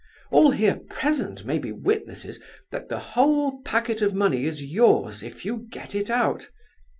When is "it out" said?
5.93-6.49